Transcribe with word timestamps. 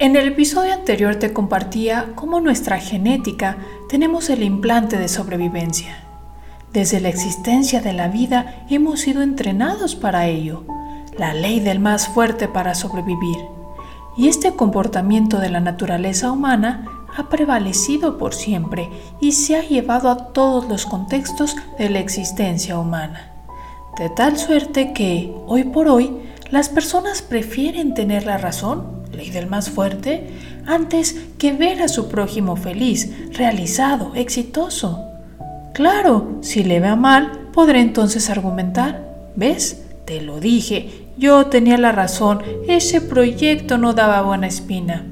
En 0.00 0.16
el 0.16 0.26
episodio 0.26 0.72
anterior 0.72 1.14
te 1.14 1.32
compartía 1.32 2.14
cómo 2.16 2.40
nuestra 2.40 2.78
genética 2.80 3.58
tenemos 3.88 4.28
el 4.28 4.42
implante 4.42 4.98
de 4.98 5.06
sobrevivencia. 5.06 6.02
Desde 6.72 7.00
la 7.00 7.10
existencia 7.10 7.80
de 7.80 7.92
la 7.92 8.08
vida 8.08 8.66
hemos 8.68 9.02
sido 9.02 9.22
entrenados 9.22 9.94
para 9.94 10.26
ello, 10.26 10.64
la 11.16 11.32
ley 11.32 11.60
del 11.60 11.78
más 11.78 12.08
fuerte 12.08 12.48
para 12.48 12.74
sobrevivir. 12.74 13.38
Y 14.16 14.26
este 14.26 14.56
comportamiento 14.56 15.38
de 15.38 15.50
la 15.50 15.60
naturaleza 15.60 16.32
humana 16.32 16.88
ha 17.16 17.28
prevalecido 17.28 18.18
por 18.18 18.34
siempre 18.34 18.90
y 19.20 19.30
se 19.30 19.54
ha 19.54 19.62
llevado 19.62 20.10
a 20.10 20.32
todos 20.32 20.68
los 20.68 20.86
contextos 20.86 21.54
de 21.78 21.88
la 21.88 22.00
existencia 22.00 22.80
humana. 22.80 23.30
De 23.96 24.10
tal 24.10 24.38
suerte 24.38 24.92
que, 24.92 25.32
hoy 25.46 25.62
por 25.62 25.86
hoy, 25.86 26.18
las 26.50 26.68
personas 26.68 27.22
prefieren 27.22 27.94
tener 27.94 28.26
la 28.26 28.38
razón 28.38 29.03
ley 29.24 29.30
del 29.30 29.46
más 29.46 29.70
fuerte, 29.70 30.28
antes 30.66 31.16
que 31.38 31.52
ver 31.52 31.82
a 31.82 31.88
su 31.88 32.08
prójimo 32.08 32.56
feliz, 32.56 33.10
realizado, 33.32 34.12
exitoso. 34.14 35.04
Claro, 35.72 36.38
si 36.40 36.64
le 36.64 36.80
va 36.80 36.96
mal, 36.96 37.48
podré 37.52 37.80
entonces 37.80 38.30
argumentar. 38.30 39.32
¿Ves? 39.36 39.82
Te 40.04 40.20
lo 40.20 40.38
dije, 40.38 41.08
yo 41.16 41.46
tenía 41.46 41.78
la 41.78 41.92
razón, 41.92 42.42
ese 42.68 43.00
proyecto 43.00 43.78
no 43.78 43.94
daba 43.94 44.22
buena 44.22 44.46
espina. 44.46 45.04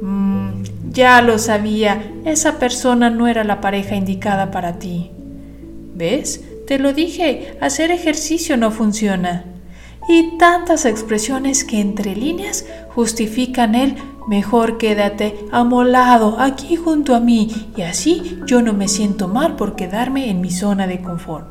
Mm, 0.00 0.62
ya 0.90 1.20
lo 1.22 1.38
sabía, 1.38 2.12
esa 2.24 2.58
persona 2.58 3.10
no 3.10 3.28
era 3.28 3.44
la 3.44 3.60
pareja 3.60 3.94
indicada 3.94 4.50
para 4.50 4.78
ti. 4.78 5.10
¿Ves? 5.94 6.42
Te 6.66 6.78
lo 6.78 6.92
dije, 6.92 7.56
hacer 7.60 7.90
ejercicio 7.90 8.56
no 8.56 8.70
funciona 8.70 9.44
y 10.08 10.38
tantas 10.38 10.86
expresiones 10.86 11.64
que 11.64 11.80
entre 11.80 12.16
líneas 12.16 12.64
justifican 12.94 13.74
el 13.74 13.96
mejor 14.26 14.78
quédate 14.78 15.46
amolado 15.52 16.40
aquí 16.40 16.76
junto 16.76 17.14
a 17.14 17.20
mí 17.20 17.70
y 17.76 17.82
así 17.82 18.38
yo 18.46 18.62
no 18.62 18.72
me 18.72 18.88
siento 18.88 19.28
mal 19.28 19.56
por 19.56 19.76
quedarme 19.76 20.30
en 20.30 20.40
mi 20.40 20.50
zona 20.50 20.86
de 20.86 21.02
confort. 21.02 21.46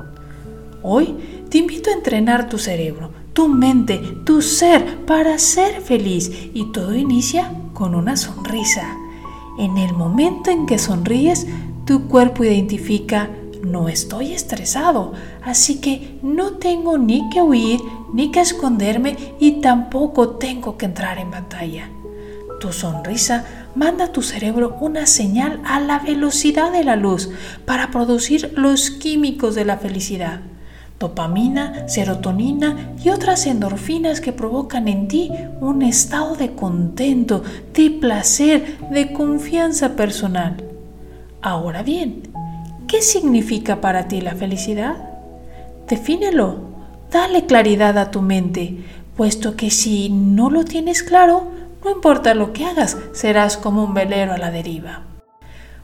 Hoy 0.81 1.15
te 1.49 1.59
invito 1.59 1.89
a 1.89 1.93
entrenar 1.93 2.49
tu 2.49 2.57
cerebro, 2.57 3.11
tu 3.33 3.47
mente, 3.47 3.99
tu 4.25 4.41
ser 4.41 5.05
para 5.05 5.37
ser 5.37 5.81
feliz 5.81 6.49
y 6.53 6.71
todo 6.71 6.95
inicia 6.95 7.51
con 7.73 7.93
una 7.93 8.17
sonrisa. 8.17 8.97
En 9.59 9.77
el 9.77 9.93
momento 9.93 10.51
en 10.51 10.65
que 10.65 10.77
sonríes, 10.77 11.47
tu 11.85 12.07
cuerpo 12.07 12.43
identifica 12.43 13.29
no 13.63 13.89
estoy 13.89 14.33
estresado, 14.33 15.13
así 15.43 15.79
que 15.79 16.19
no 16.21 16.53
tengo 16.53 16.97
ni 16.97 17.29
que 17.29 17.41
huir, 17.41 17.79
ni 18.13 18.31
que 18.31 18.41
esconderme 18.41 19.17
y 19.39 19.61
tampoco 19.61 20.29
tengo 20.31 20.77
que 20.77 20.85
entrar 20.85 21.17
en 21.17 21.31
batalla. 21.31 21.89
Tu 22.59 22.71
sonrisa 22.71 23.45
manda 23.75 24.05
a 24.05 24.11
tu 24.11 24.23
cerebro 24.23 24.77
una 24.81 25.05
señal 25.05 25.61
a 25.63 25.79
la 25.79 25.99
velocidad 25.99 26.71
de 26.71 26.83
la 26.83 26.95
luz 26.95 27.29
para 27.65 27.91
producir 27.91 28.53
los 28.55 28.89
químicos 28.89 29.53
de 29.53 29.65
la 29.65 29.77
felicidad. 29.77 30.41
Dopamina, 30.99 31.87
serotonina 31.87 32.95
y 33.03 33.09
otras 33.09 33.45
endorfinas 33.45 34.19
que 34.19 34.33
provocan 34.33 34.87
en 34.87 35.07
ti 35.07 35.29
un 35.61 35.83
estado 35.83 36.35
de 36.35 36.53
contento, 36.53 37.43
de 37.75 37.91
placer, 37.91 38.79
de 38.89 39.13
confianza 39.13 39.95
personal. 39.95 40.57
Ahora 41.43 41.83
bien, 41.83 42.26
¿Qué 42.87 43.01
significa 43.01 43.81
para 43.81 44.07
ti 44.07 44.21
la 44.21 44.33
felicidad? 44.35 44.95
Defínelo, 45.89 46.61
dale 47.11 47.45
claridad 47.45 47.97
a 47.97 48.11
tu 48.11 48.21
mente, 48.21 48.77
puesto 49.17 49.57
que 49.57 49.71
si 49.71 50.09
no 50.09 50.49
lo 50.49 50.63
tienes 50.63 51.03
claro, 51.03 51.51
no 51.83 51.91
importa 51.91 52.33
lo 52.33 52.53
que 52.53 52.65
hagas, 52.65 52.97
serás 53.11 53.57
como 53.57 53.83
un 53.83 53.93
velero 53.93 54.31
a 54.31 54.37
la 54.37 54.51
deriva. 54.51 55.01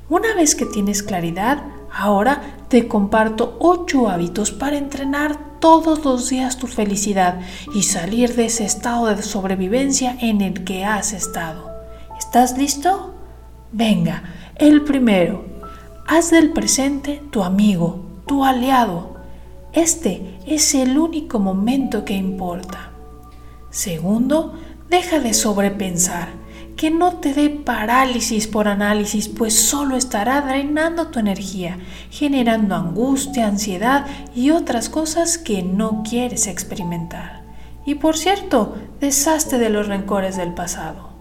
Una 0.09 0.33
vez 0.33 0.55
que 0.55 0.65
tienes 0.65 1.03
claridad, 1.03 1.63
ahora 1.91 2.41
te 2.69 2.87
comparto 2.87 3.57
ocho 3.59 4.07
hábitos 4.07 4.51
para 4.51 4.77
entrenar 4.77 5.59
todos 5.59 6.05
los 6.05 6.29
días 6.29 6.57
tu 6.57 6.67
felicidad 6.67 7.41
y 7.75 7.83
salir 7.83 8.33
de 8.35 8.45
ese 8.45 8.63
estado 8.63 9.07
de 9.07 9.21
sobrevivencia 9.21 10.15
en 10.21 10.39
el 10.39 10.63
que 10.63 10.85
has 10.85 11.11
estado. 11.11 11.69
¿Estás 12.17 12.57
listo? 12.57 13.13
Venga, 13.73 14.23
el 14.55 14.83
primero, 14.83 15.52
Haz 16.05 16.31
del 16.31 16.51
presente 16.51 17.23
tu 17.31 17.43
amigo, 17.43 18.03
tu 18.27 18.43
aliado. 18.43 19.15
Este 19.71 20.37
es 20.45 20.75
el 20.75 20.97
único 20.97 21.39
momento 21.39 22.03
que 22.03 22.13
importa. 22.13 22.91
Segundo, 23.69 24.59
deja 24.89 25.21
de 25.21 25.33
sobrepensar, 25.33 26.27
que 26.75 26.91
no 26.91 27.13
te 27.15 27.33
dé 27.33 27.49
parálisis 27.49 28.47
por 28.47 28.67
análisis, 28.67 29.29
pues 29.29 29.57
solo 29.57 29.95
estará 29.95 30.41
drenando 30.41 31.07
tu 31.07 31.19
energía, 31.19 31.79
generando 32.11 32.75
angustia, 32.75 33.47
ansiedad 33.47 34.05
y 34.35 34.51
otras 34.51 34.89
cosas 34.89 35.37
que 35.37 35.63
no 35.63 36.03
quieres 36.03 36.47
experimentar. 36.47 37.43
Y 37.85 37.95
por 37.95 38.17
cierto, 38.17 38.75
deshazte 38.99 39.57
de 39.57 39.69
los 39.69 39.87
rencores 39.87 40.35
del 40.35 40.53
pasado. 40.53 41.11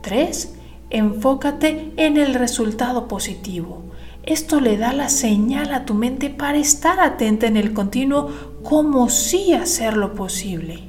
3. 0.00 0.54
Enfócate 0.88 1.92
en 1.98 2.16
el 2.16 2.34
resultado 2.34 3.08
positivo. 3.08 3.82
Esto 4.26 4.60
le 4.60 4.76
da 4.76 4.92
la 4.92 5.08
señal 5.08 5.72
a 5.72 5.84
tu 5.84 5.94
mente 5.94 6.30
para 6.30 6.58
estar 6.58 6.98
atenta 6.98 7.46
en 7.46 7.56
el 7.56 7.72
continuo 7.72 8.28
como 8.64 9.08
sí 9.08 9.52
hacerlo 9.52 10.14
posible. 10.14 10.80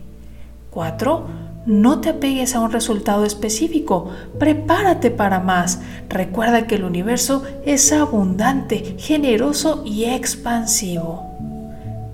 4. 0.72 1.28
No 1.68 2.02
te 2.02 2.10
apegues 2.10 2.56
a 2.56 2.62
un 2.62 2.72
resultado 2.72 3.26
específico, 3.26 4.10
prepárate 4.40 5.12
para 5.12 5.40
más. 5.40 5.82
Recuerda 6.10 6.66
que 6.66 6.76
el 6.76 6.84
universo 6.84 7.44
es 7.64 7.92
abundante, 7.92 8.96
generoso 8.98 9.84
y 9.86 10.06
expansivo. 10.06 11.24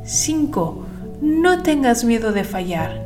5. 0.04 0.86
No 1.22 1.64
tengas 1.64 2.04
miedo 2.04 2.34
de 2.34 2.44
fallar, 2.44 3.03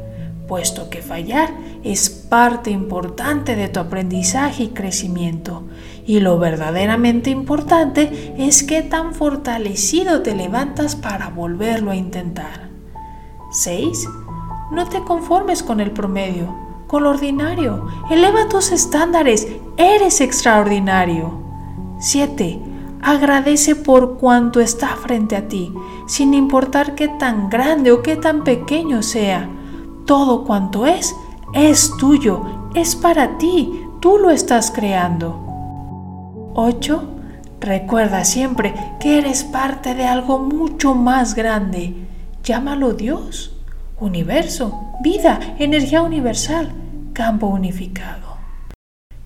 puesto 0.48 0.90
que 0.90 1.02
fallar 1.02 1.50
es 1.84 2.10
parte 2.10 2.72
importante 2.72 3.56
de 3.56 3.68
tu 3.68 3.80
aprendizaje 3.80 4.64
y 4.64 4.68
crecimiento. 4.70 5.64
Y 6.06 6.22
lo 6.22 6.40
verdaderamente 6.40 7.30
importante 7.30 8.34
es 8.38 8.64
que 8.64 8.82
tan 8.82 9.14
fortalecido 9.14 10.22
te 10.22 10.34
levantas 10.36 10.96
para 10.96 11.30
volverlo 11.30 11.92
a 11.92 11.96
intentar. 11.96 12.70
6. 13.52 14.08
No 14.72 14.88
te 14.88 15.04
conformes 15.04 15.64
con 15.64 15.80
el 15.80 15.92
promedio, 15.92 16.56
con 16.88 17.04
lo 17.04 17.10
ordinario. 17.10 17.88
Eleva 18.10 18.48
tus 18.48 18.72
estándares. 18.72 19.48
Eres 19.78 20.22
extraordinario. 20.22 21.42
7. 22.00 22.60
Agradece 23.02 23.76
por 23.76 24.18
cuanto 24.18 24.60
está 24.60 24.96
frente 24.96 25.36
a 25.36 25.48
ti, 25.48 25.74
sin 26.08 26.34
importar 26.34 26.96
qué 26.96 27.08
tan 27.08 27.50
grande 27.50 27.92
o 27.92 28.02
qué 28.02 28.16
tan 28.16 28.44
pequeño 28.44 29.04
sea. 29.04 29.50
Todo 30.08 30.46
cuanto 30.46 30.88
es 30.88 31.14
es 31.54 31.92
tuyo, 31.98 32.70
es 32.76 32.96
para 32.96 33.38
ti, 33.38 33.82
tú 34.00 34.18
lo 34.18 34.30
estás 34.30 34.72
creando. 34.72 36.52
8. 36.56 37.04
Recuerda 37.60 38.24
siempre 38.24 38.74
que 39.02 39.18
eres 39.20 39.44
parte 39.44 39.96
de 39.96 40.06
algo 40.06 40.40
mucho 40.40 40.96
más 40.96 41.36
grande. 41.36 41.94
Llámalo 42.42 42.94
Dios, 42.94 43.58
universo, 44.00 44.94
vida, 45.02 45.40
energía 45.60 46.02
universal, 46.02 46.72
campo 47.14 47.48
unificado. 47.48 48.27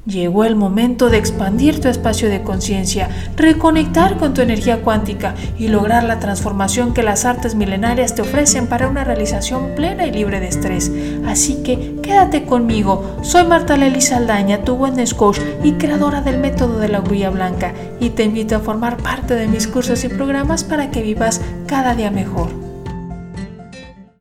Llegó 0.07 0.45
el 0.45 0.55
momento 0.55 1.11
de 1.11 1.19
expandir 1.19 1.79
tu 1.79 1.87
espacio 1.87 2.27
de 2.27 2.41
conciencia, 2.41 3.07
reconectar 3.37 4.17
con 4.17 4.33
tu 4.33 4.41
energía 4.41 4.81
cuántica 4.81 5.35
y 5.59 5.67
lograr 5.67 6.03
la 6.03 6.17
transformación 6.17 6.95
que 6.95 7.03
las 7.03 7.23
artes 7.23 7.53
milenarias 7.53 8.15
te 8.15 8.23
ofrecen 8.23 8.65
para 8.65 8.87
una 8.87 9.03
realización 9.03 9.75
plena 9.75 10.07
y 10.07 10.11
libre 10.11 10.39
de 10.39 10.47
estrés. 10.47 10.91
Así 11.27 11.61
que 11.63 11.97
quédate 12.01 12.45
conmigo. 12.45 13.17
Soy 13.21 13.43
Marta 13.43 13.77
Lely 13.77 14.01
Saldaña, 14.01 14.63
tu 14.63 14.73
wellness 14.73 15.13
coach 15.13 15.37
y 15.63 15.73
creadora 15.73 16.21
del 16.21 16.39
método 16.39 16.79
de 16.79 16.87
la 16.87 17.01
grulla 17.01 17.29
blanca 17.29 17.71
y 17.99 18.09
te 18.09 18.23
invito 18.23 18.55
a 18.55 18.59
formar 18.59 18.97
parte 18.97 19.35
de 19.35 19.47
mis 19.47 19.67
cursos 19.67 20.03
y 20.03 20.09
programas 20.09 20.63
para 20.63 20.89
que 20.89 21.03
vivas 21.03 21.41
cada 21.67 21.93
día 21.93 22.09
mejor. 22.09 22.60